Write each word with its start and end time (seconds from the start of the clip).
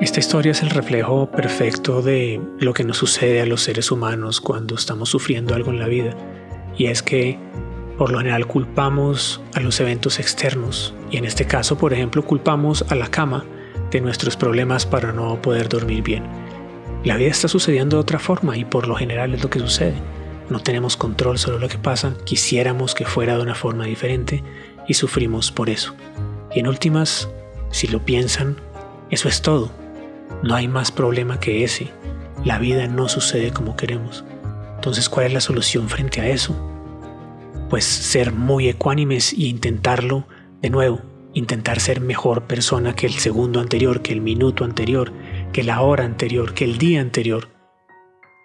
Esta 0.00 0.18
historia 0.18 0.50
es 0.50 0.60
el 0.60 0.70
reflejo 0.70 1.30
perfecto 1.30 2.02
de 2.02 2.40
lo 2.58 2.74
que 2.74 2.82
nos 2.82 2.98
sucede 2.98 3.40
a 3.40 3.46
los 3.46 3.62
seres 3.62 3.92
humanos 3.92 4.40
cuando 4.40 4.74
estamos 4.74 5.08
sufriendo 5.08 5.54
algo 5.54 5.70
en 5.70 5.78
la 5.78 5.86
vida. 5.86 6.16
Y 6.76 6.86
es 6.86 7.00
que 7.00 7.38
por 7.96 8.10
lo 8.10 8.18
general 8.18 8.48
culpamos 8.48 9.40
a 9.54 9.60
los 9.60 9.78
eventos 9.78 10.18
externos 10.18 10.94
y 11.12 11.18
en 11.18 11.24
este 11.24 11.44
caso, 11.44 11.78
por 11.78 11.92
ejemplo, 11.92 12.24
culpamos 12.24 12.84
a 12.88 12.96
la 12.96 13.06
cama 13.06 13.44
de 13.92 14.00
nuestros 14.00 14.36
problemas 14.36 14.84
para 14.84 15.12
no 15.12 15.40
poder 15.40 15.68
dormir 15.68 16.02
bien. 16.02 16.24
La 17.04 17.16
vida 17.16 17.30
está 17.30 17.46
sucediendo 17.46 17.96
de 17.96 18.02
otra 18.02 18.18
forma 18.18 18.56
y 18.56 18.64
por 18.64 18.88
lo 18.88 18.96
general 18.96 19.32
es 19.32 19.44
lo 19.44 19.48
que 19.48 19.60
sucede. 19.60 19.94
No 20.50 20.58
tenemos 20.58 20.96
control 20.96 21.38
sobre 21.38 21.60
lo 21.60 21.68
que 21.68 21.78
pasa, 21.78 22.14
quisiéramos 22.24 22.96
que 22.96 23.06
fuera 23.06 23.36
de 23.36 23.42
una 23.42 23.54
forma 23.54 23.84
diferente 23.84 24.42
y 24.88 24.94
sufrimos 24.94 25.52
por 25.52 25.70
eso. 25.70 25.94
Y 26.52 26.58
en 26.58 26.66
últimas, 26.66 27.28
si 27.70 27.86
lo 27.86 28.04
piensan, 28.04 28.56
eso 29.10 29.28
es 29.28 29.40
todo. 29.40 29.83
No 30.42 30.54
hay 30.54 30.68
más 30.68 30.90
problema 30.90 31.40
que 31.40 31.64
ese. 31.64 31.90
La 32.44 32.58
vida 32.58 32.86
no 32.86 33.08
sucede 33.08 33.52
como 33.52 33.76
queremos. 33.76 34.24
Entonces, 34.76 35.08
¿cuál 35.08 35.26
es 35.26 35.32
la 35.32 35.40
solución 35.40 35.88
frente 35.88 36.20
a 36.20 36.28
eso? 36.28 36.54
pues 37.68 37.84
ser 37.84 38.32
muy 38.32 38.68
ecuánimes 38.68 39.32
y 39.32 39.48
intentarlo 39.48 40.28
de 40.62 40.70
nuevo, 40.70 41.00
intentar 41.32 41.80
ser 41.80 42.00
mejor 42.00 42.44
persona 42.44 42.94
que 42.94 43.06
el 43.06 43.14
segundo 43.14 43.60
anterior, 43.60 44.00
que 44.00 44.12
el 44.12 44.20
minuto 44.20 44.64
anterior, 44.64 45.12
que 45.52 45.64
la 45.64 45.80
hora 45.80 46.04
anterior, 46.04 46.54
que 46.54 46.64
el 46.64 46.78
día 46.78 47.00
anterior. 47.00 47.48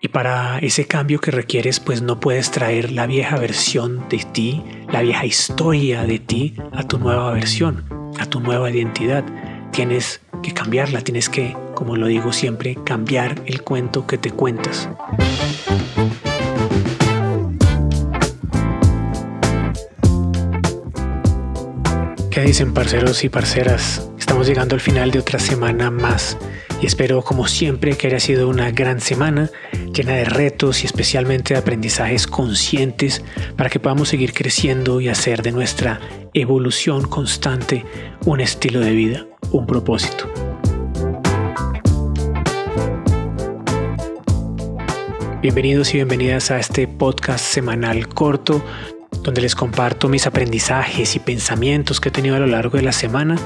Y 0.01 0.07
para 0.07 0.57
ese 0.57 0.87
cambio 0.87 1.19
que 1.19 1.29
requieres, 1.29 1.79
pues 1.79 2.01
no 2.01 2.19
puedes 2.19 2.51
traer 2.51 2.91
la 2.91 3.05
vieja 3.05 3.37
versión 3.37 4.07
de 4.09 4.25
ti, 4.33 4.63
la 4.91 5.01
vieja 5.01 5.25
historia 5.27 6.03
de 6.03 6.17
ti 6.17 6.55
a 6.71 6.83
tu 6.87 6.97
nueva 6.97 7.31
versión, 7.31 7.85
a 8.17 8.25
tu 8.25 8.39
nueva 8.39 8.71
identidad. 8.71 9.25
Tienes 9.71 10.21
que 10.41 10.53
cambiarla, 10.53 11.01
tienes 11.01 11.29
que, 11.29 11.55
como 11.75 11.95
lo 11.95 12.07
digo 12.07 12.33
siempre, 12.33 12.77
cambiar 12.85 13.41
el 13.45 13.61
cuento 13.63 14.07
que 14.07 14.17
te 14.17 14.31
cuentas. 14.31 14.89
¿Qué 22.31 22.41
dicen 22.41 22.73
parceros 22.73 23.23
y 23.23 23.29
parceras? 23.29 24.09
Estamos 24.17 24.47
llegando 24.47 24.75
al 24.75 24.81
final 24.81 25.11
de 25.11 25.19
otra 25.19 25.39
semana 25.39 25.91
más 25.91 26.37
y 26.81 26.85
espero 26.85 27.21
como 27.21 27.47
siempre 27.47 27.97
que 27.97 28.07
haya 28.07 28.19
sido 28.19 28.47
una 28.47 28.71
gran 28.71 29.01
semana 29.01 29.49
llena 29.93 30.13
de 30.13 30.25
retos 30.25 30.83
y 30.83 30.85
especialmente 30.85 31.53
de 31.53 31.59
aprendizajes 31.59 32.27
conscientes 32.27 33.23
para 33.57 33.69
que 33.69 33.79
podamos 33.79 34.09
seguir 34.09 34.33
creciendo 34.33 35.01
y 35.01 35.09
hacer 35.09 35.41
de 35.41 35.51
nuestra 35.51 35.99
evolución 36.33 37.07
constante 37.07 37.85
un 38.25 38.39
estilo 38.39 38.79
de 38.79 38.91
vida, 38.91 39.27
un 39.51 39.65
propósito. 39.65 40.31
Bienvenidos 45.41 45.93
y 45.93 45.97
bienvenidas 45.97 46.51
a 46.51 46.59
este 46.59 46.87
podcast 46.87 47.43
semanal 47.43 48.07
corto 48.09 48.61
donde 49.23 49.41
les 49.41 49.55
comparto 49.55 50.09
mis 50.09 50.27
aprendizajes 50.27 51.15
y 51.15 51.19
pensamientos 51.19 51.99
que 51.99 52.09
he 52.09 52.11
tenido 52.11 52.35
a 52.35 52.39
lo 52.39 52.47
largo 52.47 52.77
de 52.77 52.83
la 52.83 52.91
semana 52.91 53.37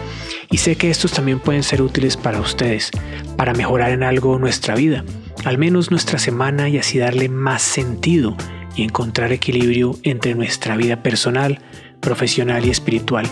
y 0.49 0.57
sé 0.57 0.75
que 0.75 0.89
estos 0.89 1.11
también 1.11 1.39
pueden 1.39 1.63
ser 1.63 1.81
útiles 1.81 2.17
para 2.17 2.39
ustedes, 2.39 2.91
para 3.37 3.53
mejorar 3.53 3.91
en 3.91 4.03
algo 4.03 4.37
nuestra 4.39 4.75
vida, 4.75 5.03
al 5.45 5.57
menos 5.57 5.91
nuestra 5.91 6.19
semana 6.19 6.69
y 6.69 6.77
así 6.77 6.99
darle 6.99 7.29
más 7.29 7.61
sentido 7.61 8.35
y 8.75 8.83
encontrar 8.83 9.31
equilibrio 9.31 9.97
entre 10.03 10.35
nuestra 10.35 10.75
vida 10.75 11.03
personal, 11.03 11.59
profesional 11.99 12.65
y 12.65 12.69
espiritual. 12.69 13.25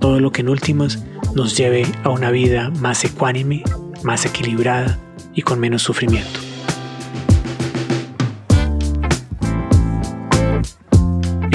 Todo 0.00 0.20
lo 0.20 0.32
que 0.32 0.40
en 0.40 0.48
últimas 0.48 1.04
nos 1.34 1.56
lleve 1.56 1.86
a 2.02 2.08
una 2.08 2.30
vida 2.30 2.70
más 2.80 3.04
ecuánime, 3.04 3.62
más 4.02 4.24
equilibrada 4.24 4.98
y 5.34 5.42
con 5.42 5.60
menos 5.60 5.82
sufrimiento. 5.82 6.49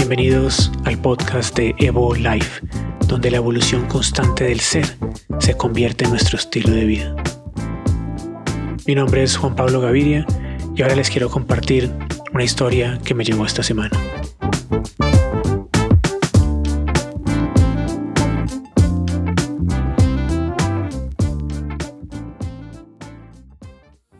Bienvenidos 0.07 0.71
al 0.83 0.99
podcast 0.99 1.57
de 1.57 1.73
Evo 1.79 2.13
Life, 2.13 2.61
donde 3.07 3.31
la 3.31 3.37
evolución 3.37 3.87
constante 3.87 4.43
del 4.43 4.59
ser 4.59 4.85
se 5.39 5.57
convierte 5.57 6.05
en 6.05 6.11
nuestro 6.11 6.37
estilo 6.37 6.69
de 6.69 6.85
vida. 6.85 7.15
Mi 8.85 8.93
nombre 8.93 9.23
es 9.23 9.35
Juan 9.35 9.55
Pablo 9.55 9.81
Gaviria 9.81 10.23
y 10.75 10.83
ahora 10.83 10.95
les 10.95 11.09
quiero 11.09 11.31
compartir 11.31 11.91
una 12.31 12.43
historia 12.43 12.99
que 13.03 13.15
me 13.15 13.23
llegó 13.23 13.47
esta 13.47 13.63
semana. 13.63 13.99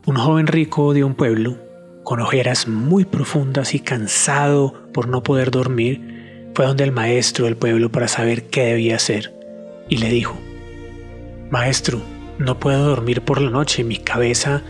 Un 0.04 0.16
joven 0.16 0.48
rico 0.48 0.92
de 0.94 1.04
un 1.04 1.14
pueblo 1.14 1.65
con 2.06 2.20
ojeras 2.20 2.68
muy 2.68 3.04
profundas 3.04 3.74
y 3.74 3.80
cansado 3.80 4.72
por 4.92 5.08
no 5.08 5.24
poder 5.24 5.50
dormir, 5.50 6.52
fue 6.54 6.64
donde 6.64 6.84
el 6.84 6.92
maestro 6.92 7.46
del 7.46 7.56
pueblo 7.56 7.90
para 7.90 8.06
saber 8.06 8.44
qué 8.44 8.66
debía 8.66 8.94
hacer 8.94 9.34
y 9.88 9.96
le 9.96 10.08
dijo, 10.08 10.36
Maestro, 11.50 12.00
no 12.38 12.60
puedo 12.60 12.84
dormir 12.84 13.22
por 13.22 13.40
la 13.40 13.50
noche, 13.50 13.82
mi 13.82 13.96
cabeza 13.96 14.62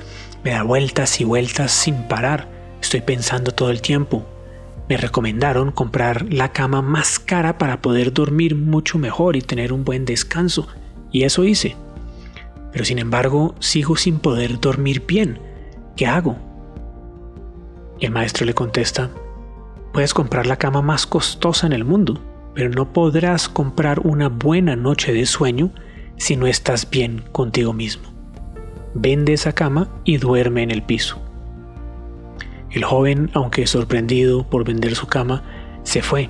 me 0.45 0.53
da 0.53 0.63
vueltas 0.63 1.21
y 1.21 1.25
vueltas 1.25 1.73
sin 1.73 2.09
parar, 2.09 2.49
estoy 2.81 3.03
pensando 3.03 3.53
todo 3.53 3.71
el 3.71 3.83
tiempo. 3.83 4.27
Me 4.89 4.97
recomendaron 4.97 5.73
comprar 5.73 6.33
la 6.33 6.53
cama 6.53 6.81
más 6.81 7.19
cara 7.19 7.59
para 7.59 7.83
poder 7.83 8.15
dormir 8.15 8.55
mucho 8.55 8.97
mejor 8.97 9.37
y 9.37 9.43
tener 9.43 9.75
un 9.75 9.85
buen 9.85 10.07
descanso, 10.07 10.69
y 11.13 11.25
eso 11.25 11.45
hice. 11.45 11.77
Pero 12.73 12.87
sin 12.87 12.99
embargo, 12.99 13.55
sigo 13.59 13.95
sin 13.97 14.21
poder 14.21 14.59
dormir 14.59 15.05
bien. 15.07 15.39
¿Qué 15.97 16.07
hago? 16.07 16.46
El 17.99 18.11
maestro 18.11 18.45
le 18.45 18.53
contesta, 18.53 19.11
puedes 19.93 20.13
comprar 20.13 20.47
la 20.47 20.57
cama 20.57 20.83
más 20.83 21.07
costosa 21.07 21.67
en 21.67 21.73
el 21.73 21.85
mundo, 21.85 22.21
pero 22.55 22.69
no 22.69 22.93
podrás 22.93 23.49
comprar 23.49 24.01
una 24.01 24.29
buena 24.29 24.77
noche 24.77 25.15
de 25.15 25.25
sueño 25.25 25.71
si 26.19 26.37
no 26.37 26.47
estás 26.47 26.91
bien 26.91 27.25
contigo 27.33 27.73
mismo. 27.73 28.05
Vende 28.93 29.33
esa 29.33 29.53
cama 29.53 29.89
y 30.05 30.19
duerme 30.19 30.63
en 30.63 30.71
el 30.71 30.83
piso. 30.83 31.19
El 32.71 32.85
joven, 32.85 33.31
aunque 33.33 33.67
sorprendido 33.67 34.47
por 34.47 34.65
vender 34.65 34.95
su 34.95 35.07
cama, 35.07 35.43
se 35.83 36.03
fue 36.03 36.29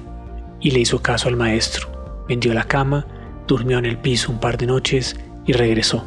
y 0.60 0.70
le 0.70 0.80
hizo 0.80 1.02
caso 1.02 1.28
al 1.28 1.36
maestro. 1.36 2.24
Vendió 2.28 2.54
la 2.54 2.64
cama, 2.64 3.06
durmió 3.48 3.78
en 3.78 3.86
el 3.86 3.98
piso 3.98 4.30
un 4.30 4.38
par 4.38 4.56
de 4.56 4.66
noches 4.66 5.18
y 5.46 5.52
regresó. 5.52 6.04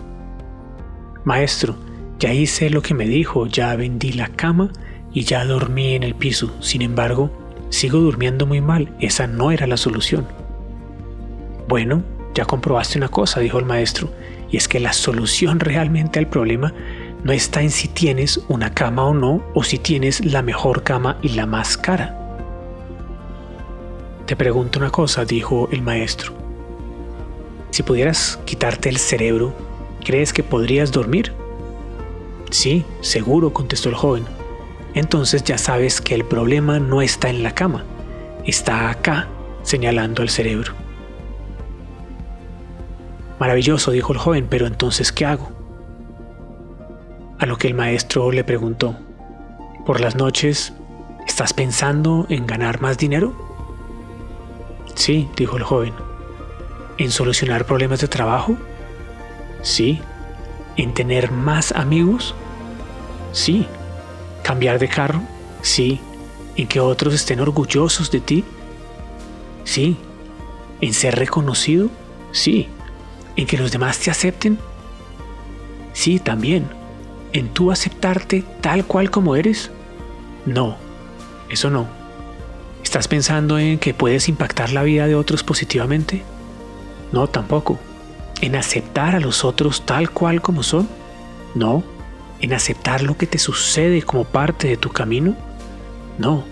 Maestro, 1.26 1.76
ya 2.18 2.34
hice 2.34 2.70
lo 2.70 2.82
que 2.82 2.94
me 2.94 3.06
dijo, 3.06 3.48
ya 3.48 3.76
vendí 3.76 4.14
la 4.14 4.30
cama 4.30 4.72
y 5.14 5.24
ya 5.24 5.46
dormí 5.46 5.96
en 5.96 6.04
el 6.04 6.16
piso. 6.16 6.52
Sin 6.60 6.82
embargo, 6.82 7.32
sigo 7.70 8.00
durmiendo 8.00 8.46
muy 8.46 8.62
mal. 8.62 8.94
Esa 9.00 9.28
no 9.28 9.52
era 9.52 9.68
la 9.68 9.78
solución. 9.78 10.28
Bueno, 11.68 12.04
ya 12.34 12.46
comprobaste 12.46 12.98
una 12.98 13.10
cosa, 13.10 13.40
dijo 13.40 13.60
el 13.60 13.66
maestro, 13.66 14.10
y 14.50 14.58
es 14.58 14.68
que 14.68 14.80
la 14.80 14.94
solución 14.94 15.60
realmente 15.60 16.20
al 16.20 16.28
problema 16.28 16.74
no 17.24 17.32
está 17.32 17.62
en 17.62 17.70
si 17.70 17.88
tienes 17.88 18.40
una 18.48 18.74
cama 18.74 19.06
o 19.06 19.14
no, 19.14 19.44
o 19.54 19.64
si 19.64 19.78
tienes 19.78 20.26
la 20.26 20.42
mejor 20.42 20.84
cama 20.84 21.18
y 21.22 21.30
la 21.30 21.46
más 21.46 21.78
cara. 21.78 22.16
Te 24.26 24.36
pregunto 24.36 24.80
una 24.80 24.92
cosa, 24.92 25.26
dijo 25.26 25.70
el 25.72 25.82
maestro. 25.82 26.34
Si 27.72 27.84
pudieras 27.84 28.40
quitarte 28.46 28.90
el 28.90 28.98
cerebro, 28.98 29.54
¿crees 30.04 30.34
que 30.34 30.44
podrías 30.44 30.92
dormir? 30.92 31.34
Sí, 32.52 32.84
seguro, 33.02 33.54
contestó 33.54 33.90
el 33.90 33.96
joven 33.96 34.39
entonces 34.94 35.44
ya 35.44 35.58
sabes 35.58 36.02
que 36.02 36.16
el 36.16 36.26
problema 36.26 36.80
no 36.80 37.02
está 37.02 37.30
en 37.30 37.44
la 37.44 37.52
cama, 37.52 37.84
está 38.46 38.90
acá, 38.90 39.28
señalando 39.64 40.22
al 40.22 40.30
cerebro. 40.30 40.74
Maravilloso, 43.40 43.92
dijo 43.92 44.14
el 44.14 44.20
joven, 44.20 44.48
pero 44.50 44.68
entonces 44.68 45.12
¿qué 45.12 45.26
hago? 45.26 45.52
A 47.38 47.46
lo 47.46 47.58
que 47.58 47.68
el 47.68 47.74
maestro 47.74 48.32
le 48.32 48.44
preguntó, 48.44 48.96
¿por 49.86 50.02
las 50.02 50.16
noches 50.16 50.74
estás 51.26 51.54
pensando 51.54 52.26
en 52.30 52.46
ganar 52.46 52.82
más 52.82 52.98
dinero? 52.98 53.34
Sí, 54.96 55.30
dijo 55.38 55.56
el 55.56 55.64
joven. 55.64 55.94
¿En 56.98 57.12
solucionar 57.12 57.66
problemas 57.66 58.02
de 58.02 58.10
trabajo? 58.10 58.58
Sí. 59.62 60.02
¿En 60.76 60.94
tener 60.94 61.32
más 61.32 61.72
amigos? 61.72 62.36
Sí. 63.32 63.66
¿Cambiar 64.50 64.80
de 64.80 64.88
carro? 64.88 65.22
Sí. 65.62 66.00
¿En 66.56 66.66
que 66.66 66.80
otros 66.80 67.14
estén 67.14 67.40
orgullosos 67.40 68.10
de 68.10 68.20
ti? 68.20 68.44
Sí. 69.64 69.96
¿En 70.82 70.96
ser 70.96 71.18
reconocido? 71.18 71.92
Sí. 72.32 72.68
¿En 73.36 73.46
que 73.46 73.60
los 73.60 73.72
demás 73.72 74.00
te 74.00 74.10
acepten? 74.10 74.58
Sí, 75.94 76.18
también. 76.18 76.68
¿En 77.32 77.50
tú 77.50 77.72
aceptarte 77.72 78.44
tal 78.60 78.86
cual 78.86 79.12
como 79.12 79.36
eres? 79.36 79.70
No, 80.48 80.78
eso 81.52 81.70
no. 81.70 81.86
¿Estás 82.84 83.08
pensando 83.08 83.60
en 83.60 83.78
que 83.78 83.94
puedes 83.94 84.28
impactar 84.30 84.72
la 84.72 84.82
vida 84.82 85.06
de 85.06 85.14
otros 85.14 85.44
positivamente? 85.44 86.24
No, 87.12 87.28
tampoco. 87.28 87.78
¿En 88.42 88.56
aceptar 88.56 89.16
a 89.16 89.20
los 89.20 89.46
otros 89.46 89.86
tal 89.86 90.10
cual 90.10 90.42
como 90.42 90.64
son? 90.64 90.90
No. 91.54 91.84
¿En 92.42 92.54
aceptar 92.54 93.02
lo 93.02 93.18
que 93.18 93.28
te 93.28 93.38
sucede 93.38 94.02
como 94.02 94.24
parte 94.24 94.68
de 94.68 94.78
tu 94.78 94.90
camino? 94.90 95.36
No. 96.18 96.44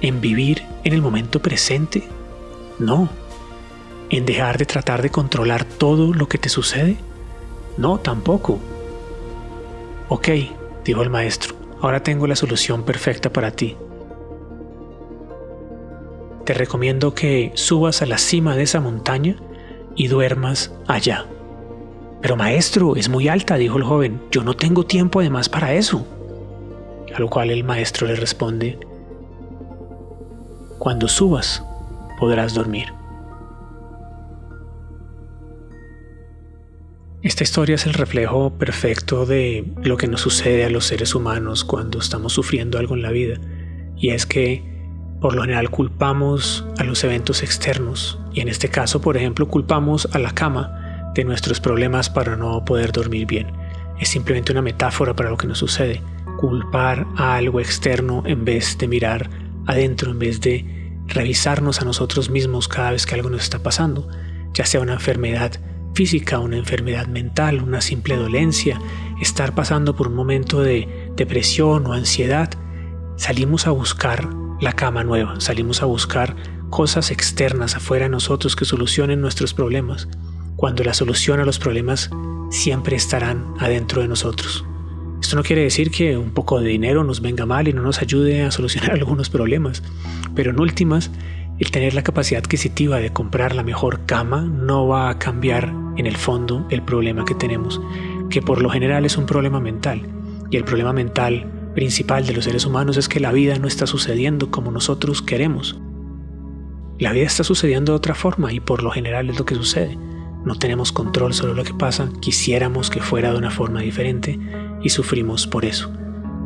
¿En 0.00 0.20
vivir 0.20 0.62
en 0.82 0.92
el 0.92 1.02
momento 1.02 1.40
presente? 1.40 2.08
No. 2.78 3.08
¿En 4.08 4.26
dejar 4.26 4.58
de 4.58 4.66
tratar 4.66 5.02
de 5.02 5.10
controlar 5.10 5.64
todo 5.64 6.12
lo 6.12 6.28
que 6.28 6.38
te 6.38 6.48
sucede? 6.48 6.96
No, 7.76 7.98
tampoco. 7.98 8.58
Ok, 10.08 10.28
dijo 10.84 11.02
el 11.02 11.10
maestro, 11.10 11.54
ahora 11.80 12.02
tengo 12.02 12.26
la 12.26 12.34
solución 12.34 12.82
perfecta 12.82 13.32
para 13.32 13.52
ti. 13.52 13.76
Te 16.44 16.54
recomiendo 16.54 17.14
que 17.14 17.52
subas 17.54 18.02
a 18.02 18.06
la 18.06 18.18
cima 18.18 18.56
de 18.56 18.64
esa 18.64 18.80
montaña 18.80 19.36
y 19.94 20.08
duermas 20.08 20.74
allá. 20.88 21.26
Pero 22.20 22.36
maestro, 22.36 22.96
es 22.96 23.08
muy 23.08 23.28
alta, 23.28 23.56
dijo 23.56 23.78
el 23.78 23.84
joven, 23.84 24.20
yo 24.30 24.42
no 24.42 24.54
tengo 24.54 24.84
tiempo 24.84 25.20
además 25.20 25.48
para 25.48 25.72
eso. 25.74 26.06
A 27.14 27.18
lo 27.18 27.28
cual 27.28 27.50
el 27.50 27.64
maestro 27.64 28.06
le 28.06 28.14
responde, 28.14 28.78
cuando 30.78 31.08
subas 31.08 31.64
podrás 32.18 32.54
dormir. 32.54 32.86
Esta 37.22 37.44
historia 37.44 37.74
es 37.74 37.84
el 37.84 37.92
reflejo 37.92 38.50
perfecto 38.50 39.26
de 39.26 39.64
lo 39.82 39.98
que 39.98 40.06
nos 40.06 40.22
sucede 40.22 40.64
a 40.64 40.70
los 40.70 40.86
seres 40.86 41.14
humanos 41.14 41.64
cuando 41.64 41.98
estamos 41.98 42.32
sufriendo 42.32 42.78
algo 42.78 42.94
en 42.94 43.02
la 43.02 43.10
vida. 43.10 43.38
Y 43.96 44.10
es 44.10 44.24
que 44.24 44.64
por 45.20 45.34
lo 45.34 45.42
general 45.42 45.68
culpamos 45.68 46.64
a 46.78 46.84
los 46.84 47.04
eventos 47.04 47.42
externos. 47.42 48.18
Y 48.32 48.40
en 48.40 48.48
este 48.48 48.70
caso, 48.70 49.02
por 49.02 49.18
ejemplo, 49.18 49.48
culpamos 49.48 50.08
a 50.12 50.18
la 50.18 50.30
cama 50.30 50.79
de 51.14 51.24
nuestros 51.24 51.60
problemas 51.60 52.10
para 52.10 52.36
no 52.36 52.64
poder 52.64 52.92
dormir 52.92 53.26
bien. 53.26 53.52
Es 53.98 54.08
simplemente 54.08 54.52
una 54.52 54.62
metáfora 54.62 55.14
para 55.14 55.30
lo 55.30 55.36
que 55.36 55.46
nos 55.46 55.58
sucede. 55.58 56.02
Culpar 56.38 57.06
a 57.16 57.36
algo 57.36 57.60
externo 57.60 58.22
en 58.26 58.44
vez 58.44 58.78
de 58.78 58.88
mirar 58.88 59.28
adentro, 59.66 60.10
en 60.10 60.18
vez 60.18 60.40
de 60.40 60.64
revisarnos 61.06 61.80
a 61.80 61.84
nosotros 61.84 62.30
mismos 62.30 62.68
cada 62.68 62.92
vez 62.92 63.04
que 63.04 63.14
algo 63.14 63.30
nos 63.30 63.42
está 63.42 63.62
pasando, 63.62 64.08
ya 64.54 64.64
sea 64.64 64.80
una 64.80 64.94
enfermedad 64.94 65.60
física, 65.94 66.38
una 66.38 66.56
enfermedad 66.56 67.08
mental, 67.08 67.62
una 67.62 67.80
simple 67.80 68.16
dolencia, 68.16 68.80
estar 69.20 69.54
pasando 69.54 69.96
por 69.96 70.08
un 70.08 70.14
momento 70.14 70.62
de 70.62 71.10
depresión 71.16 71.86
o 71.86 71.92
ansiedad, 71.92 72.50
salimos 73.16 73.66
a 73.66 73.70
buscar 73.70 74.30
la 74.60 74.72
cama 74.72 75.04
nueva, 75.04 75.40
salimos 75.40 75.82
a 75.82 75.86
buscar 75.86 76.36
cosas 76.70 77.10
externas 77.10 77.74
afuera 77.74 78.04
de 78.04 78.10
nosotros 78.10 78.54
que 78.54 78.64
solucionen 78.64 79.20
nuestros 79.20 79.52
problemas 79.52 80.08
cuando 80.60 80.84
la 80.84 80.92
solución 80.92 81.40
a 81.40 81.46
los 81.46 81.58
problemas 81.58 82.10
siempre 82.50 82.94
estarán 82.94 83.54
adentro 83.58 84.02
de 84.02 84.08
nosotros. 84.08 84.62
Esto 85.18 85.36
no 85.36 85.42
quiere 85.42 85.62
decir 85.62 85.90
que 85.90 86.18
un 86.18 86.32
poco 86.32 86.60
de 86.60 86.68
dinero 86.68 87.02
nos 87.02 87.22
venga 87.22 87.46
mal 87.46 87.66
y 87.66 87.72
no 87.72 87.80
nos 87.80 88.02
ayude 88.02 88.42
a 88.42 88.50
solucionar 88.50 88.90
algunos 88.98 89.30
problemas, 89.30 89.82
pero 90.34 90.50
en 90.50 90.60
últimas, 90.60 91.10
el 91.58 91.70
tener 91.70 91.94
la 91.94 92.02
capacidad 92.02 92.40
adquisitiva 92.44 92.98
de 92.98 93.10
comprar 93.10 93.54
la 93.54 93.62
mejor 93.62 94.04
cama 94.04 94.42
no 94.42 94.86
va 94.86 95.08
a 95.08 95.18
cambiar 95.18 95.72
en 95.96 96.04
el 96.04 96.18
fondo 96.18 96.66
el 96.68 96.82
problema 96.82 97.24
que 97.24 97.34
tenemos, 97.34 97.80
que 98.28 98.42
por 98.42 98.60
lo 98.60 98.68
general 98.68 99.06
es 99.06 99.16
un 99.16 99.24
problema 99.24 99.60
mental. 99.60 100.02
Y 100.50 100.58
el 100.58 100.64
problema 100.64 100.92
mental 100.92 101.72
principal 101.74 102.26
de 102.26 102.34
los 102.34 102.44
seres 102.44 102.66
humanos 102.66 102.98
es 102.98 103.08
que 103.08 103.18
la 103.18 103.32
vida 103.32 103.58
no 103.58 103.66
está 103.66 103.86
sucediendo 103.86 104.50
como 104.50 104.70
nosotros 104.70 105.22
queremos. 105.22 105.80
La 106.98 107.12
vida 107.12 107.24
está 107.24 107.44
sucediendo 107.44 107.92
de 107.92 107.96
otra 107.96 108.14
forma 108.14 108.52
y 108.52 108.60
por 108.60 108.82
lo 108.82 108.90
general 108.90 109.30
es 109.30 109.38
lo 109.38 109.46
que 109.46 109.54
sucede. 109.54 109.96
No 110.44 110.54
tenemos 110.54 110.90
control 110.92 111.34
sobre 111.34 111.54
lo 111.54 111.64
que 111.64 111.74
pasa, 111.74 112.08
quisiéramos 112.20 112.88
que 112.88 113.00
fuera 113.00 113.32
de 113.32 113.38
una 113.38 113.50
forma 113.50 113.80
diferente 113.80 114.38
y 114.82 114.88
sufrimos 114.88 115.46
por 115.46 115.64
eso. 115.64 115.92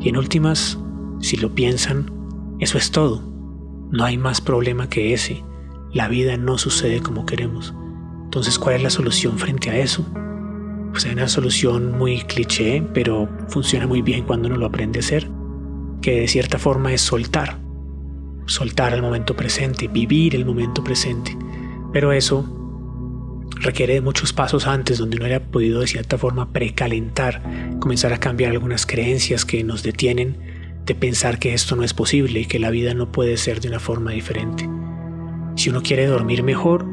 Y 0.01 0.09
en 0.09 0.17
últimas, 0.17 0.79
si 1.21 1.37
lo 1.37 1.55
piensan, 1.55 2.11
eso 2.59 2.77
es 2.77 2.91
todo. 2.91 3.23
No 3.93 4.05
hay 4.05 4.19
más 4.19 4.41
problema 4.41 4.89
que 4.89 5.13
ese. 5.13 5.45
La 5.93 6.09
vida 6.09 6.37
no 6.37 6.59
sucede 6.59 7.01
como 7.01 7.25
queremos. 7.25 7.73
Entonces, 8.25 8.59
¿cuál 8.59 8.77
es 8.77 8.83
la 8.83 8.91
solución 8.91 9.39
frente 9.39 9.71
a 9.71 9.79
eso? 9.79 10.05
Pues 10.91 11.07
hay 11.07 11.13
una 11.13 11.29
solución 11.29 11.97
muy 11.97 12.23
cliché, 12.23 12.83
pero 12.93 13.29
funciona 13.49 13.87
muy 13.87 14.03
bien 14.03 14.25
cuando 14.25 14.49
uno 14.49 14.57
lo 14.57 14.67
aprende 14.67 14.99
a 14.99 15.03
hacer, 15.03 15.31
que 16.03 16.21
de 16.21 16.29
cierta 16.29 16.59
forma 16.59 16.93
es 16.93 17.01
soltar. 17.01 17.61
Soltar 18.47 18.93
el 18.93 19.03
momento 19.03 19.37
presente, 19.37 19.87
vivir 19.87 20.35
el 20.35 20.45
momento 20.45 20.83
presente. 20.83 21.37
Pero 21.93 22.13
eso 22.13 22.64
requiere 23.57 24.01
muchos 24.01 24.33
pasos 24.33 24.67
antes 24.67 24.99
donde 24.99 25.17
uno 25.17 25.27
haya 25.27 25.43
podido 25.43 25.81
de 25.81 25.87
cierta 25.87 26.19
forma 26.19 26.53
precalentar, 26.53 27.43
comenzar 27.81 28.13
a 28.13 28.19
cambiar 28.19 28.53
algunas 28.53 28.87
creencias 28.87 29.45
que 29.45 29.65
nos 29.65 29.83
detienen 29.83 30.37
de 30.85 30.95
pensar 30.95 31.39
que 31.39 31.55
esto 31.55 31.77
no 31.77 31.83
es 31.83 31.95
posible 31.95 32.41
y 32.41 32.47
que 32.47 32.59
la 32.59 32.71
vida 32.71 32.95
no 32.95 33.11
puede 33.11 33.37
ser 33.37 33.61
de 33.61 33.69
una 33.69 33.81
forma 33.81 34.13
diferente. 34.13 34.69
Si 35.57 35.71
uno 35.71 35.83
quiere 35.83 36.07
dormir 36.07 36.43
mejor, 36.43 36.85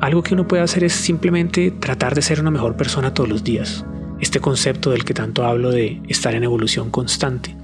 algo 0.00 0.22
que 0.22 0.34
uno 0.34 0.48
puede 0.48 0.62
hacer 0.62 0.84
es 0.84 0.94
simplemente 0.94 1.70
tratar 1.70 2.14
de 2.14 2.22
ser 2.22 2.40
una 2.40 2.50
mejor 2.50 2.76
persona 2.76 3.14
todos 3.14 3.28
los 3.28 3.44
días. 3.44 3.84
Este 4.18 4.40
concepto 4.40 4.90
del 4.90 5.04
que 5.04 5.14
tanto 5.14 5.44
hablo 5.44 5.70
de 5.70 6.00
estar 6.08 6.34
en 6.34 6.44
evolución 6.44 6.90
constante 6.90 7.59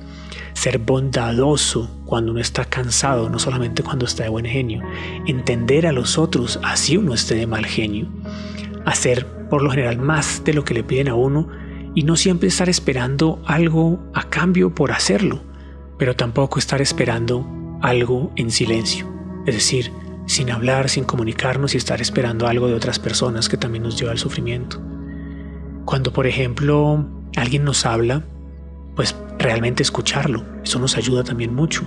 ser 0.57 0.79
bondadoso 0.79 1.91
cuando 2.07 2.33
uno 2.33 2.41
está 2.41 2.65
cansado, 2.65 3.29
no 3.29 3.39
solamente 3.39 3.83
cuando 3.83 4.07
está 4.07 4.23
de 4.23 4.31
buen 4.31 4.47
genio, 4.47 4.83
entender 5.27 5.87
a 5.87 5.93
los 5.93 6.17
otros 6.17 6.59
así 6.63 6.97
uno 6.97 7.13
esté 7.13 7.35
de 7.35 7.47
mal 7.47 7.67
genio, 7.67 8.09
hacer 8.87 9.27
por 9.51 9.61
lo 9.61 9.71
general 9.71 9.99
más 9.99 10.43
de 10.45 10.55
lo 10.55 10.65
que 10.65 10.73
le 10.73 10.83
piden 10.83 11.09
a 11.09 11.15
uno 11.15 11.49
y 11.95 12.05
no 12.05 12.17
siempre 12.17 12.49
estar 12.49 12.71
esperando 12.71 13.39
algo 13.45 14.01
a 14.15 14.31
cambio 14.31 14.75
por 14.75 14.93
hacerlo, 14.93 15.43
pero 15.99 16.17
tampoco 16.17 16.59
estar 16.59 16.81
esperando 16.81 17.47
algo 17.83 18.33
en 18.37 18.51
silencio, 18.51 19.07
es 19.45 19.55
decir, 19.55 19.93
sin 20.25 20.51
hablar, 20.51 20.89
sin 20.89 21.05
comunicarnos 21.05 21.75
y 21.75 21.77
estar 21.77 22.01
esperando 22.01 22.47
algo 22.47 22.67
de 22.67 22.75
otras 22.75 22.99
personas 22.99 23.51
que 23.51 23.59
también 23.59 23.83
nos 23.83 23.99
lleva 23.99 24.13
al 24.13 24.19
sufrimiento. 24.19 24.81
Cuando 25.85 26.15
por 26.15 26.27
ejemplo 26.27 27.07
alguien 27.37 27.63
nos 27.65 27.85
habla, 27.85 28.25
pues 28.97 29.15
realmente 29.39 29.83
escucharlo. 29.83 30.45
Eso 30.65 30.81
nos 30.81 30.97
ayuda 30.97 31.23
también 31.23 31.55
mucho. 31.55 31.85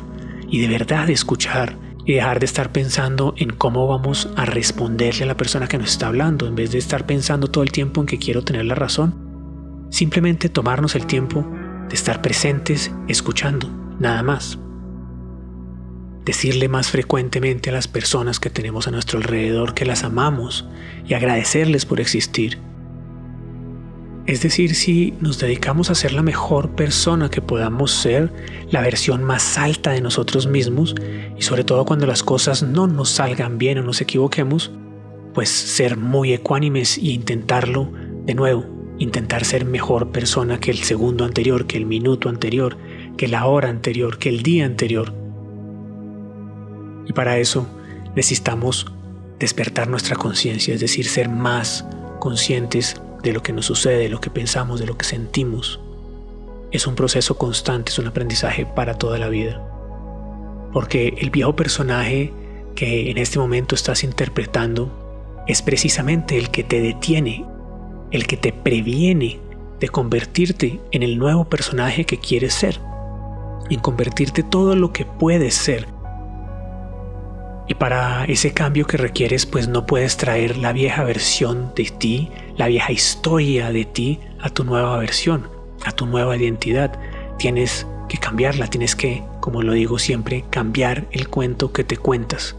Y 0.48 0.62
de 0.62 0.68
verdad 0.68 1.10
escuchar 1.10 1.76
y 2.06 2.14
dejar 2.14 2.40
de 2.40 2.46
estar 2.46 2.72
pensando 2.72 3.34
en 3.38 3.50
cómo 3.50 3.88
vamos 3.88 4.30
a 4.36 4.46
responderle 4.46 5.24
a 5.24 5.28
la 5.28 5.38
persona 5.38 5.68
que 5.68 5.78
nos 5.78 5.92
está 5.92 6.08
hablando, 6.08 6.48
en 6.48 6.56
vez 6.56 6.72
de 6.72 6.78
estar 6.78 7.06
pensando 7.06 7.50
todo 7.50 7.64
el 7.64 7.72
tiempo 7.72 8.00
en 8.00 8.08
que 8.08 8.18
quiero 8.18 8.44
tener 8.44 8.66
la 8.66 8.76
razón. 8.76 9.88
Simplemente 9.90 10.50
tomarnos 10.50 10.96
el 10.96 11.08
tiempo 11.08 11.46
de 11.90 11.96
estar 11.96 12.22
presentes 12.22 12.92
escuchando, 13.08 13.70
nada 14.00 14.24
más. 14.24 14.60
Decirle 16.26 16.70
más 16.70 16.90
frecuentemente 16.90 17.72
a 17.72 17.74
las 17.74 17.88
personas 17.88 18.40
que 18.40 18.52
tenemos 18.52 18.88
a 18.88 18.92
nuestro 18.92 19.18
alrededor 19.18 19.74
que 19.74 19.86
las 19.86 20.04
amamos 20.04 20.68
y 21.08 21.16
agradecerles 21.16 21.86
por 21.86 22.00
existir 22.00 22.60
es 24.30 24.44
decir, 24.44 24.76
si 24.76 25.16
nos 25.22 25.40
dedicamos 25.40 25.90
a 25.90 25.96
ser 25.96 26.14
la 26.14 26.22
mejor 26.22 26.76
persona 26.76 27.32
que 27.32 27.42
podamos 27.42 27.92
ser, 27.92 28.32
la 28.70 28.82
versión 28.82 29.24
más 29.24 29.58
alta 29.58 29.90
de 29.90 30.02
nosotros 30.02 30.46
mismos, 30.46 30.94
y 31.36 31.42
sobre 31.42 31.64
todo 31.64 31.84
cuando 31.84 32.06
las 32.06 32.22
cosas 32.22 32.62
no 32.62 32.86
nos 32.86 33.10
salgan 33.10 33.58
bien 33.58 33.80
o 33.80 33.82
nos 33.82 34.02
equivoquemos, 34.02 34.70
pues 35.34 35.50
ser 35.50 35.98
muy 35.98 36.32
ecuánimes 36.32 37.00
e 37.00 37.08
intentarlo 37.08 37.92
de 38.28 38.36
nuevo, 38.36 38.68
intentar 39.00 39.46
ser 39.46 39.66
mejor 39.66 40.12
persona 40.12 40.60
que 40.60 40.70
el 40.70 40.84
segundo 40.84 41.26
anterior, 41.26 41.66
que 41.66 41.78
el 41.78 41.88
minuto 41.88 42.30
anterior, 42.30 42.78
que 43.18 43.28
la 43.28 43.48
hora 43.48 43.70
anterior, 43.70 44.20
que 44.20 44.30
el 44.30 44.44
día 44.44 44.68
anterior. 44.68 45.12
Y 47.08 47.14
para 47.14 47.40
eso 47.40 47.68
necesitamos 48.16 48.86
despertar 49.40 49.88
nuestra 49.88 50.16
conciencia, 50.16 50.76
es 50.76 50.82
decir, 50.82 51.08
ser 51.08 51.30
más 51.30 51.84
conscientes 52.20 53.02
de 53.24 53.34
lo 53.34 53.44
que 53.44 53.54
nos 53.54 53.66
sucede, 53.66 53.98
de 53.98 54.10
lo 54.10 54.22
que 54.22 54.30
pensamos, 54.30 54.80
de 54.80 54.86
lo 54.86 54.98
que 54.98 55.06
sentimos. 55.06 55.80
Es 56.72 56.88
un 56.88 56.96
proceso 56.96 57.38
constante, 57.38 57.92
es 57.92 58.00
un 58.00 58.08
aprendizaje 58.08 58.66
para 58.66 58.96
toda 58.96 59.18
la 59.18 59.30
vida. 59.30 59.62
Porque 60.72 61.16
el 61.18 61.30
viejo 61.30 61.56
personaje 61.56 62.32
que 62.76 63.10
en 63.10 63.18
este 63.18 63.40
momento 63.40 63.76
estás 63.76 64.04
interpretando 64.04 65.44
es 65.48 65.62
precisamente 65.62 66.38
el 66.38 66.50
que 66.50 66.64
te 66.64 66.80
detiene, 66.80 67.46
el 68.12 68.28
que 68.28 68.38
te 68.38 68.54
previene 68.54 69.40
de 69.80 69.90
convertirte 69.90 70.80
en 70.92 71.04
el 71.04 71.18
nuevo 71.18 71.46
personaje 71.46 72.06
que 72.06 72.20
quieres 72.20 72.54
ser, 72.54 72.80
en 73.70 73.80
convertirte 73.80 74.44
todo 74.44 74.76
lo 74.76 74.94
que 74.94 75.06
puedes 75.06 75.56
ser 75.56 75.88
y 77.70 77.76
para 77.76 78.26
ese 78.26 78.52
cambio 78.52 78.88
que 78.88 78.98
requieres, 78.98 79.46
pues 79.46 79.68
no 79.68 79.86
puedes 79.86 80.18
traer 80.18 80.58
la 80.58 80.74
vieja 80.74 81.04
versión 81.04 81.72
de 81.76 81.84
ti, 81.86 82.32
la 82.58 82.68
vieja 82.68 82.92
historia 82.92 83.72
de 83.72 83.86
ti 83.86 84.20
a 84.40 84.50
tu 84.50 84.64
nueva 84.64 84.98
versión, 84.98 85.48
a 85.86 85.92
tu 85.92 86.08
nueva 86.08 86.36
identidad. 86.36 87.00
Tienes 87.38 87.86
que 88.08 88.18
cambiarla, 88.18 88.72
tienes 88.72 88.96
que, 88.96 89.24
como 89.40 89.62
lo 89.62 89.74
digo 89.74 90.00
siempre, 90.00 90.46
cambiar 90.50 91.06
el 91.12 91.30
cuento 91.30 91.72
que 91.72 91.84
te 91.84 91.96
cuentas. 91.96 92.56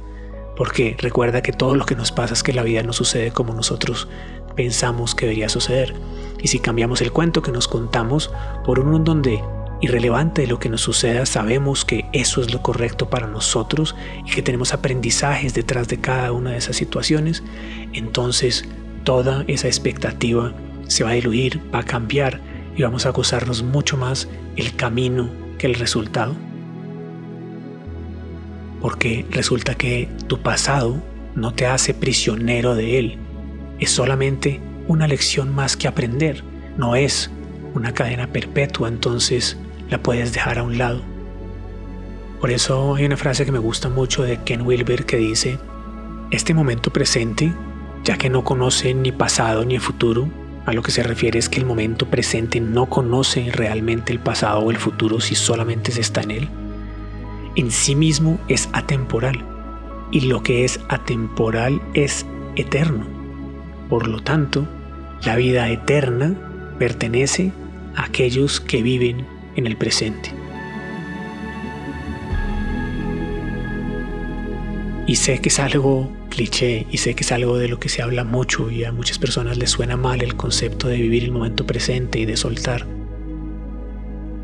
Porque 0.57 0.95
recuerda 0.97 1.43
que 1.43 1.53
todo 1.53 1.75
lo 1.75 1.87
que 1.87 1.97
nos 1.97 2.13
pasa 2.13 2.33
es 2.33 2.45
que 2.45 2.53
la 2.53 2.63
vida 2.63 2.85
no 2.85 2.93
sucede 2.93 3.33
como 3.33 3.53
nosotros 3.53 4.07
pensamos 4.55 5.17
que 5.17 5.27
debería 5.27 5.49
suceder. 5.49 5.93
Y 6.41 6.47
si 6.47 6.61
cambiamos 6.61 7.01
el 7.01 7.11
cuento 7.11 7.43
que 7.43 7.51
nos 7.51 7.67
contamos 7.67 8.31
por 8.65 8.79
uno 8.79 8.99
en 8.99 9.05
donde 9.05 9.43
irrelevante 9.81 10.43
de 10.43 10.49
lo 10.49 10.59
que 10.59 10.69
nos 10.69 10.83
suceda, 10.83 11.27
sabemos 11.27 11.85
que 11.85 12.07
eso 12.13 12.41
es 12.41 12.53
lo 12.53 12.63
correcto 12.63 13.09
para 13.09 13.27
nosotros 13.27 13.97
y 14.27 14.31
que 14.31 14.43
tenemos 14.43 14.75
aprendizajes 14.75 15.55
detrás 15.55 15.89
de 15.89 15.99
cada 15.99 16.33
una 16.33 16.51
de 16.51 16.59
esas 16.59 16.77
situaciones, 16.77 17.43
entonces 17.93 18.69
toda 19.05 19.45
esa 19.49 19.69
expectativa 19.69 20.53
se 20.87 21.05
va 21.05 21.11
a 21.11 21.15
diluir, 21.15 21.61
va 21.75 21.81
a 21.81 21.85
cambiar 21.85 22.41
y 22.77 22.83
vamos 22.83 23.07
a 23.07 23.11
gozarnos 23.11 23.63
mucho 23.63 23.97
más 23.97 24.29
el 24.57 24.75
camino 24.77 25.31
que 25.59 25.67
el 25.67 25.75
resultado. 25.75 26.35
Porque 28.81 29.27
resulta 29.31 29.75
que 29.75 30.09
tu 30.27 30.41
pasado 30.41 31.03
no 31.35 31.53
te 31.53 31.67
hace 31.67 31.95
prisionero 31.95 32.75
de 32.75 32.99
él, 32.99 33.19
es 33.79 33.91
solamente 33.91 34.61
una 34.89 35.07
lección 35.07 35.55
más 35.55 35.77
que 35.77 35.89
aprender, 35.89 36.43
no 36.77 36.97
es 36.97 37.31
una 37.75 37.93
cadena 37.93 38.27
perpetua, 38.27 38.89
entonces 38.89 39.59
la 39.91 40.03
puedes 40.03 40.33
dejar 40.33 40.59
a 40.59 40.63
un 40.63 40.79
lado. 40.79 41.03
Por 42.41 42.51
eso 42.51 42.95
hay 42.95 43.05
una 43.05 43.17
frase 43.17 43.45
que 43.45 43.53
me 43.53 43.59
gusta 43.59 43.89
mucho 43.89 44.23
de 44.23 44.39
Ken 44.43 44.63
Wilber 44.63 45.05
que 45.05 45.19
dice, 45.19 45.59
este 46.31 46.55
momento 46.55 46.93
presente, 46.93 47.53
ya 48.05 48.17
que 48.17 48.31
no 48.31 48.45
conoce 48.45 48.95
ni 48.95 49.13
pasado 49.13 49.65
ni 49.65 49.79
futuro, 49.79 50.29
a 50.65 50.73
lo 50.73 50.83
que 50.83 50.93
se 50.93 51.03
refiere 51.03 51.39
es 51.39 51.49
que 51.49 51.59
el 51.59 51.67
momento 51.67 52.07
presente 52.07 52.61
no 52.61 52.87
conoce 52.87 53.51
realmente 53.53 54.13
el 54.13 54.21
pasado 54.21 54.61
o 54.61 54.71
el 54.71 54.77
futuro 54.77 55.21
si 55.21 55.35
solamente 55.35 55.91
se 55.91 56.01
está 56.01 56.21
en 56.23 56.31
él. 56.31 56.49
En 57.57 57.71
sí 57.71 57.95
mismo 57.97 58.39
es 58.49 58.69
atemporal 58.73 59.45
y 60.13 60.23
lo 60.23 60.43
que 60.43 60.65
es 60.65 60.81
atemporal 60.89 61.83
es 61.95 62.27
eterno. 62.57 63.05
Por 63.89 64.07
lo 64.07 64.23
tanto, 64.23 64.67
la 65.25 65.37
vida 65.37 65.69
eterna 65.69 66.35
pertenece 66.79 67.53
a 67.97 68.05
aquellos 68.05 68.61
que 68.61 68.83
viven 68.83 69.27
en 69.57 69.67
el 69.67 69.77
presente. 69.77 70.33
Y 75.07 75.17
sé 75.17 75.41
que 75.41 75.49
es 75.49 75.59
algo 75.59 76.11
cliché 76.31 76.87
y 76.91 76.99
sé 76.99 77.15
que 77.15 77.25
es 77.25 77.33
algo 77.33 77.59
de 77.59 77.69
lo 77.69 77.81
que 77.81 77.89
se 77.89 78.01
habla 78.01 78.25
mucho 78.25 78.71
y 78.71 78.85
a 78.85 78.93
muchas 78.93 79.19
personas 79.19 79.59
les 79.59 79.71
suena 79.71 79.97
mal 79.97 80.23
el 80.23 80.37
concepto 80.37 80.89
de 80.89 80.97
vivir 80.97 81.25
el 81.25 81.33
momento 81.33 81.67
presente 81.67 82.21
y 82.21 82.27
de 82.27 82.37
soltar. 82.37 82.87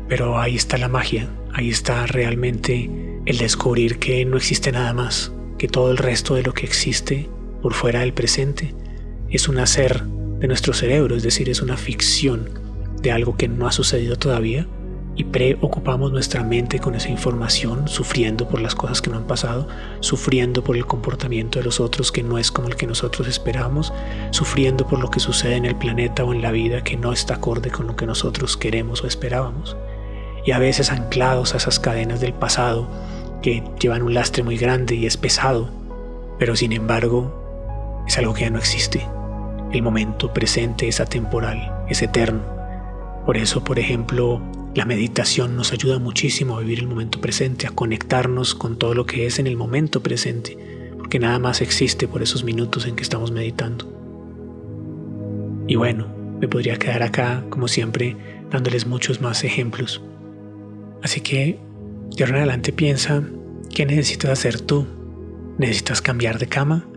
Pero 0.09 0.39
ahí 0.39 0.55
está 0.55 0.77
la 0.77 0.89
magia, 0.89 1.29
ahí 1.53 1.69
está 1.69 2.05
realmente 2.05 2.89
el 3.25 3.37
descubrir 3.37 3.97
que 3.99 4.25
no 4.25 4.37
existe 4.37 4.71
nada 4.71 4.93
más, 4.93 5.31
que 5.57 5.67
todo 5.67 5.91
el 5.91 5.97
resto 5.97 6.35
de 6.35 6.43
lo 6.43 6.53
que 6.53 6.65
existe 6.65 7.29
por 7.61 7.73
fuera 7.73 8.01
del 8.01 8.13
presente 8.13 8.75
es 9.29 9.47
un 9.47 9.59
hacer 9.59 10.03
de 10.03 10.47
nuestro 10.47 10.73
cerebro, 10.73 11.15
es 11.15 11.23
decir, 11.23 11.49
es 11.49 11.61
una 11.61 11.77
ficción 11.77 12.49
de 13.01 13.11
algo 13.11 13.35
que 13.37 13.47
no 13.47 13.67
ha 13.67 13.71
sucedido 13.71 14.17
todavía 14.17 14.67
y 15.17 15.23
preocupamos 15.23 16.11
nuestra 16.11 16.43
mente 16.43 16.77
con 16.77 16.93
esa 16.93 17.09
información, 17.09 17.87
sufriendo 17.87 18.47
por 18.47 18.61
las 18.61 18.75
cosas 18.75 19.01
que 19.01 19.09
no 19.09 19.17
han 19.17 19.25
pasado, 19.25 19.67
sufriendo 19.99 20.63
por 20.63 20.77
el 20.77 20.85
comportamiento 20.85 21.57
de 21.57 21.65
los 21.65 21.79
otros 21.79 22.11
que 22.11 22.21
no 22.21 22.37
es 22.37 22.51
como 22.51 22.67
el 22.67 22.75
que 22.75 22.85
nosotros 22.85 23.27
esperamos, 23.27 23.91
sufriendo 24.29 24.87
por 24.87 24.99
lo 24.99 25.09
que 25.09 25.19
sucede 25.19 25.55
en 25.55 25.65
el 25.65 25.75
planeta 25.75 26.23
o 26.23 26.33
en 26.33 26.43
la 26.43 26.51
vida 26.51 26.83
que 26.83 26.97
no 26.97 27.11
está 27.13 27.35
acorde 27.35 27.71
con 27.71 27.87
lo 27.87 27.95
que 27.95 28.05
nosotros 28.05 28.57
queremos 28.57 29.03
o 29.03 29.07
esperábamos. 29.07 29.75
Y 30.45 30.51
a 30.51 30.59
veces 30.59 30.91
anclados 30.91 31.55
a 31.55 31.57
esas 31.57 31.79
cadenas 31.79 32.21
del 32.21 32.33
pasado 32.33 32.87
que 33.41 33.63
llevan 33.79 34.03
un 34.03 34.13
lastre 34.13 34.43
muy 34.43 34.57
grande 34.57 34.93
y 34.93 35.07
es 35.07 35.17
pesado, 35.17 35.67
pero 36.37 36.55
sin 36.55 36.73
embargo 36.73 38.03
es 38.07 38.15
algo 38.19 38.35
que 38.35 38.41
ya 38.41 38.51
no 38.51 38.59
existe. 38.59 39.07
El 39.71 39.81
momento 39.81 40.31
presente 40.31 40.87
es 40.87 40.99
atemporal, 40.99 41.85
es 41.89 42.03
eterno. 42.03 42.43
Por 43.25 43.35
eso, 43.35 43.63
por 43.63 43.79
ejemplo, 43.79 44.39
la 44.77 44.85
meditación 44.85 45.55
nos 45.55 45.73
ayuda 45.73 45.97
muchísimo 45.97 46.55
a 46.55 46.59
vivir 46.59 46.77
el 46.77 46.87
momento 46.87 47.19
presente, 47.19 47.65
a 47.65 47.71
conectarnos 47.71 48.53
con 48.53 48.77
todo 48.77 48.93
lo 48.93 49.07
que 49.07 49.25
es 49.25 49.39
en 49.39 49.47
el 49.47 49.57
momento 49.57 50.03
presente, 50.03 50.55
porque 50.99 51.17
nada 51.17 51.39
más 51.39 51.61
existe 51.61 52.07
por 52.07 52.21
esos 52.21 52.43
minutos 52.43 52.85
en 52.85 52.95
que 52.95 53.01
estamos 53.01 53.31
meditando. 53.31 53.91
Y 55.67 55.77
bueno, 55.77 56.07
me 56.39 56.47
podría 56.47 56.77
quedar 56.77 57.01
acá, 57.01 57.43
como 57.49 57.67
siempre, 57.67 58.15
dándoles 58.51 58.85
muchos 58.85 59.19
más 59.19 59.43
ejemplos. 59.43 60.03
Así 61.01 61.21
que, 61.21 61.57
de 62.15 62.23
ahora 62.23 62.35
en 62.35 62.43
adelante 62.43 62.71
piensa, 62.71 63.23
¿qué 63.73 63.83
necesitas 63.83 64.29
hacer 64.29 64.61
tú? 64.61 64.85
¿Necesitas 65.57 66.03
cambiar 66.03 66.37
de 66.37 66.49
cama? 66.49 66.87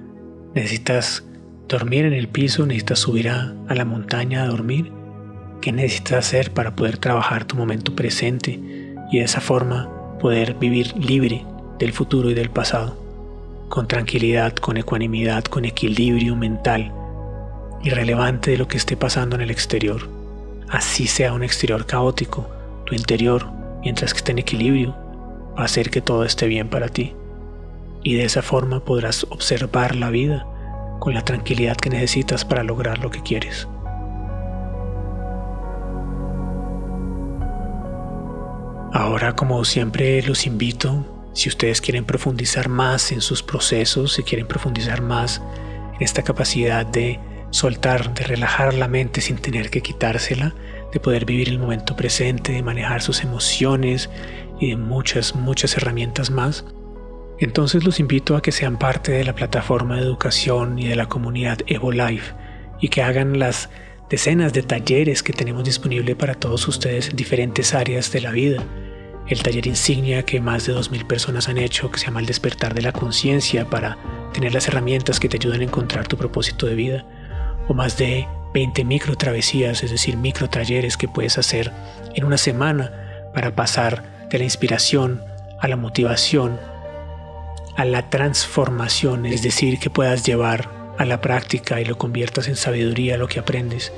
¿Necesitas 0.54 1.24
dormir 1.66 2.04
en 2.04 2.12
el 2.12 2.28
piso? 2.28 2.66
¿Necesitas 2.66 2.98
subir 2.98 3.30
a, 3.30 3.56
a 3.68 3.74
la 3.74 3.86
montaña 3.86 4.42
a 4.42 4.48
dormir? 4.48 4.99
Qué 5.60 5.72
necesitas 5.72 6.26
hacer 6.26 6.52
para 6.52 6.74
poder 6.74 6.98
trabajar 6.98 7.44
tu 7.44 7.56
momento 7.56 7.94
presente 7.94 8.58
y 9.10 9.18
de 9.18 9.24
esa 9.24 9.40
forma 9.40 9.88
poder 10.18 10.54
vivir 10.54 10.96
libre 10.96 11.44
del 11.78 11.92
futuro 11.92 12.30
y 12.30 12.34
del 12.34 12.50
pasado, 12.50 12.96
con 13.68 13.88
tranquilidad, 13.88 14.54
con 14.54 14.76
ecuanimidad, 14.76 15.44
con 15.44 15.64
equilibrio 15.64 16.36
mental, 16.36 16.92
irrelevante 17.82 18.50
de 18.50 18.58
lo 18.58 18.68
que 18.68 18.76
esté 18.76 18.96
pasando 18.96 19.36
en 19.36 19.42
el 19.42 19.50
exterior. 19.50 20.08
Así 20.68 21.06
sea 21.06 21.32
un 21.32 21.42
exterior 21.42 21.86
caótico, 21.86 22.48
tu 22.84 22.94
interior, 22.94 23.46
mientras 23.82 24.12
que 24.12 24.18
esté 24.18 24.32
en 24.32 24.38
equilibrio, 24.38 24.94
va 25.56 25.62
a 25.62 25.64
hacer 25.64 25.90
que 25.90 26.00
todo 26.00 26.24
esté 26.24 26.46
bien 26.46 26.68
para 26.68 26.88
ti. 26.88 27.14
Y 28.02 28.14
de 28.14 28.24
esa 28.24 28.42
forma 28.42 28.84
podrás 28.84 29.24
observar 29.30 29.96
la 29.96 30.10
vida 30.10 30.46
con 31.00 31.14
la 31.14 31.24
tranquilidad 31.24 31.76
que 31.76 31.90
necesitas 31.90 32.44
para 32.44 32.62
lograr 32.62 32.98
lo 32.98 33.10
que 33.10 33.22
quieres. 33.22 33.66
Ahora, 38.92 39.36
como 39.36 39.64
siempre, 39.64 40.20
los 40.22 40.46
invito, 40.46 41.30
si 41.32 41.48
ustedes 41.48 41.80
quieren 41.80 42.04
profundizar 42.04 42.68
más 42.68 43.12
en 43.12 43.20
sus 43.20 43.42
procesos, 43.42 44.14
si 44.14 44.22
quieren 44.24 44.46
profundizar 44.46 45.00
más 45.00 45.40
en 45.94 46.02
esta 46.02 46.22
capacidad 46.22 46.84
de 46.84 47.20
soltar, 47.50 48.14
de 48.14 48.24
relajar 48.24 48.74
la 48.74 48.88
mente 48.88 49.20
sin 49.20 49.36
tener 49.38 49.70
que 49.70 49.80
quitársela, 49.80 50.54
de 50.92 51.00
poder 51.00 51.24
vivir 51.24 51.48
el 51.48 51.58
momento 51.58 51.94
presente, 51.94 52.52
de 52.52 52.62
manejar 52.62 53.00
sus 53.00 53.22
emociones 53.22 54.10
y 54.60 54.70
de 54.70 54.76
muchas, 54.76 55.36
muchas 55.36 55.76
herramientas 55.76 56.30
más, 56.30 56.64
entonces 57.40 57.84
los 57.84 58.00
invito 58.00 58.36
a 58.36 58.42
que 58.42 58.52
sean 58.52 58.78
parte 58.78 59.12
de 59.12 59.24
la 59.24 59.34
plataforma 59.34 59.96
de 59.96 60.02
educación 60.02 60.78
y 60.78 60.88
de 60.88 60.96
la 60.96 61.06
comunidad 61.06 61.58
EvoLife 61.66 62.34
y 62.80 62.88
que 62.88 63.02
hagan 63.02 63.38
las 63.38 63.70
decenas 64.10 64.52
de 64.52 64.62
talleres 64.62 65.22
que 65.22 65.32
tenemos 65.32 65.64
disponible 65.64 66.14
para 66.14 66.34
todos 66.34 66.68
ustedes 66.68 67.08
en 67.08 67.16
diferentes 67.16 67.72
áreas 67.74 68.12
de 68.12 68.20
la 68.20 68.30
vida. 68.30 68.62
El 69.30 69.44
taller 69.44 69.68
insignia 69.68 70.24
que 70.24 70.40
más 70.40 70.66
de 70.66 70.74
2.000 70.74 71.06
personas 71.06 71.48
han 71.48 71.56
hecho, 71.56 71.88
que 71.92 72.00
se 72.00 72.06
llama 72.06 72.18
El 72.18 72.26
despertar 72.26 72.74
de 72.74 72.82
la 72.82 72.90
conciencia 72.90 73.64
para 73.64 73.96
tener 74.34 74.52
las 74.52 74.66
herramientas 74.66 75.20
que 75.20 75.28
te 75.28 75.36
ayudan 75.36 75.60
a 75.60 75.64
encontrar 75.64 76.08
tu 76.08 76.16
propósito 76.16 76.66
de 76.66 76.74
vida. 76.74 77.06
O 77.68 77.74
más 77.74 77.96
de 77.96 78.26
20 78.54 78.84
micro 78.84 79.14
travesías, 79.14 79.84
es 79.84 79.92
decir, 79.92 80.16
micro 80.16 80.50
talleres 80.50 80.96
que 80.96 81.06
puedes 81.06 81.38
hacer 81.38 81.70
en 82.16 82.24
una 82.24 82.38
semana 82.38 83.30
para 83.32 83.54
pasar 83.54 84.28
de 84.28 84.38
la 84.38 84.44
inspiración 84.44 85.22
a 85.60 85.68
la 85.68 85.76
motivación, 85.76 86.58
a 87.76 87.84
la 87.84 88.10
transformación, 88.10 89.26
es 89.26 89.42
decir, 89.42 89.78
que 89.78 89.90
puedas 89.90 90.26
llevar 90.26 90.94
a 90.98 91.04
la 91.04 91.20
práctica 91.20 91.80
y 91.80 91.84
lo 91.84 91.96
conviertas 91.96 92.48
en 92.48 92.56
sabiduría 92.56 93.16
lo 93.16 93.28
que 93.28 93.38
aprendes. 93.38 93.92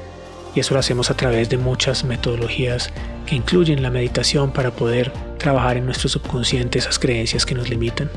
Y 0.54 0.60
eso 0.60 0.74
lo 0.74 0.80
hacemos 0.80 1.10
a 1.10 1.16
través 1.16 1.48
de 1.48 1.56
muchas 1.56 2.04
metodologías 2.04 2.90
que 3.26 3.36
incluyen 3.36 3.82
la 3.82 3.90
meditación 3.90 4.52
para 4.52 4.70
poder 4.70 5.12
trabajar 5.38 5.76
en 5.76 5.86
nuestro 5.86 6.08
subconsciente 6.08 6.78
esas 6.78 6.98
creencias 6.98 7.46
que 7.46 7.54
nos 7.54 7.70
limitan. 7.70 8.10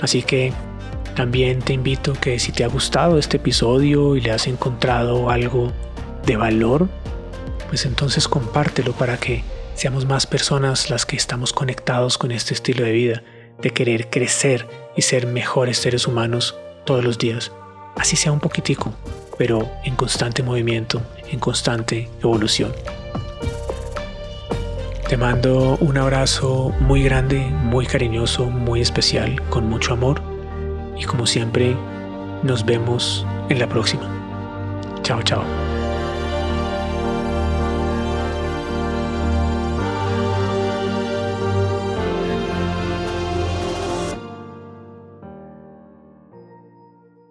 Así 0.00 0.22
que 0.22 0.52
también 1.14 1.60
te 1.60 1.74
invito 1.74 2.14
que 2.14 2.38
si 2.38 2.52
te 2.52 2.64
ha 2.64 2.68
gustado 2.68 3.18
este 3.18 3.36
episodio 3.36 4.16
y 4.16 4.20
le 4.20 4.30
has 4.30 4.46
encontrado 4.46 5.30
algo 5.30 5.72
de 6.24 6.36
valor, 6.36 6.88
pues 7.68 7.84
entonces 7.84 8.28
compártelo 8.28 8.92
para 8.92 9.18
que 9.18 9.44
seamos 9.74 10.06
más 10.06 10.26
personas 10.26 10.90
las 10.90 11.04
que 11.04 11.16
estamos 11.16 11.52
conectados 11.52 12.16
con 12.16 12.32
este 12.32 12.54
estilo 12.54 12.84
de 12.84 12.92
vida, 12.92 13.22
de 13.60 13.70
querer 13.70 14.08
crecer 14.08 14.66
y 14.96 15.02
ser 15.02 15.26
mejores 15.26 15.78
seres 15.78 16.06
humanos 16.06 16.56
todos 16.84 17.04
los 17.04 17.18
días 17.18 17.52
así 17.96 18.16
sea 18.16 18.32
un 18.32 18.40
poquitico, 18.40 18.92
pero 19.38 19.70
en 19.84 19.96
constante 19.96 20.42
movimiento, 20.42 21.02
en 21.30 21.38
constante 21.38 22.08
evolución. 22.20 22.72
Te 25.08 25.16
mando 25.16 25.76
un 25.80 25.98
abrazo 25.98 26.72
muy 26.80 27.02
grande, 27.02 27.38
muy 27.40 27.84
cariñoso, 27.84 28.46
muy 28.46 28.80
especial, 28.80 29.42
con 29.50 29.68
mucho 29.68 29.92
amor 29.92 30.22
y 30.98 31.04
como 31.04 31.26
siempre 31.26 31.76
nos 32.42 32.64
vemos 32.64 33.26
en 33.48 33.58
la 33.58 33.68
próxima. 33.68 34.08
Chao, 35.02 35.22
chao. 35.22 35.71